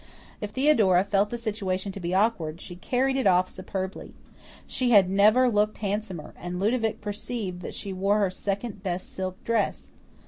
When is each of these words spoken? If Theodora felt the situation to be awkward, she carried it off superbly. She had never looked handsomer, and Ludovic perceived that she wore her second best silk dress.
If 0.41 0.49
Theodora 0.49 1.03
felt 1.03 1.29
the 1.29 1.37
situation 1.37 1.91
to 1.91 1.99
be 1.99 2.11
awkward, 2.15 2.59
she 2.59 2.75
carried 2.75 3.17
it 3.17 3.27
off 3.27 3.47
superbly. 3.47 4.15
She 4.65 4.89
had 4.89 5.11
never 5.11 5.47
looked 5.47 5.77
handsomer, 5.77 6.33
and 6.39 6.57
Ludovic 6.57 7.01
perceived 7.01 7.61
that 7.61 7.75
she 7.75 7.93
wore 7.93 8.17
her 8.17 8.31
second 8.31 8.81
best 8.81 9.13
silk 9.13 9.43
dress. 9.43 9.93